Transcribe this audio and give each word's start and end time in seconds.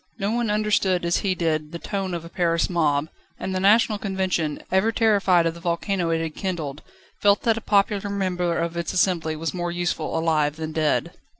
No 0.17 0.31
one 0.31 0.49
understood 0.49 1.05
as 1.05 1.17
he 1.17 1.35
did 1.35 1.71
the 1.73 1.77
tone 1.77 2.15
of 2.15 2.25
a 2.25 2.27
Paris 2.29 2.71
mob; 2.71 3.07
and 3.39 3.53
the 3.53 3.59
National 3.59 3.99
Convention, 3.99 4.63
ever 4.71 4.91
terrified 4.91 5.45
of 5.45 5.53
the 5.53 5.59
volcano 5.59 6.09
it 6.09 6.19
had 6.19 6.33
kindled, 6.33 6.81
felt 7.21 7.43
that 7.43 7.55
a 7.55 7.61
popular 7.61 8.09
member 8.09 8.57
of 8.57 8.75
its 8.75 8.93
assembly 8.93 9.35
was 9.35 9.53
more 9.53 9.71
useful 9.71 10.17
alive 10.17 10.55
than 10.55 10.71
dead. 10.71 11.11